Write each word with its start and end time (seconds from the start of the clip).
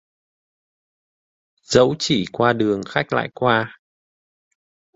Dẫu 1.63 1.95
chỉ 1.99 2.25
qua 2.31 2.53
đường, 2.53 2.81
khách 2.89 3.13
lại 3.13 3.29
qua. 3.33 3.79